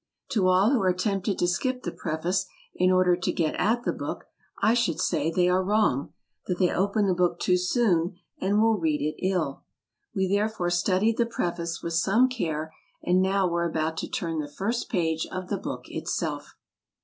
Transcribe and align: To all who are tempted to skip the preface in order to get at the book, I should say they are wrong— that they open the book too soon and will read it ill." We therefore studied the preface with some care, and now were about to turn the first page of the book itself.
To 0.29 0.47
all 0.47 0.71
who 0.71 0.81
are 0.81 0.93
tempted 0.95 1.37
to 1.37 1.47
skip 1.47 1.83
the 1.83 1.91
preface 1.91 2.47
in 2.73 2.91
order 2.91 3.15
to 3.15 3.31
get 3.31 3.53
at 3.59 3.83
the 3.83 3.93
book, 3.93 4.25
I 4.59 4.73
should 4.73 4.99
say 4.99 5.29
they 5.29 5.47
are 5.47 5.63
wrong— 5.63 6.11
that 6.47 6.57
they 6.57 6.71
open 6.71 7.05
the 7.05 7.13
book 7.13 7.39
too 7.39 7.55
soon 7.55 8.15
and 8.39 8.59
will 8.59 8.79
read 8.79 9.03
it 9.03 9.23
ill." 9.23 9.61
We 10.15 10.27
therefore 10.27 10.71
studied 10.71 11.17
the 11.17 11.27
preface 11.27 11.83
with 11.83 11.93
some 11.93 12.29
care, 12.29 12.73
and 13.03 13.21
now 13.21 13.47
were 13.47 13.69
about 13.69 13.95
to 13.97 14.09
turn 14.09 14.39
the 14.39 14.47
first 14.51 14.89
page 14.89 15.27
of 15.31 15.49
the 15.49 15.59
book 15.59 15.83
itself. 15.85 16.55